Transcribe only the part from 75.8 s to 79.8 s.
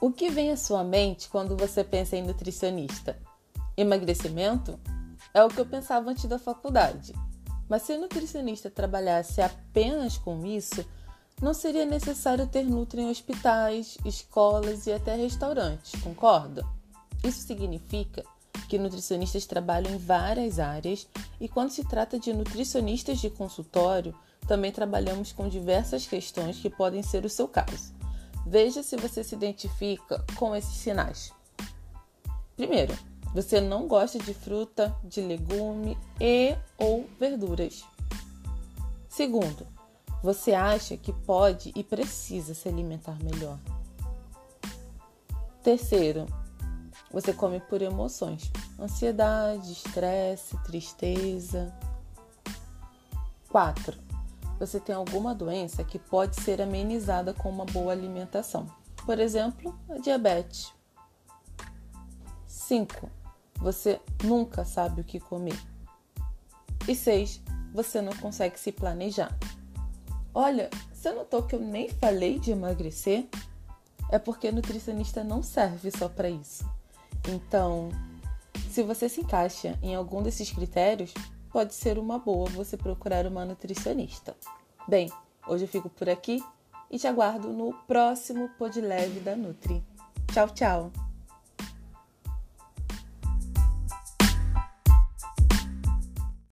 só para isso. Então, se você se encaixa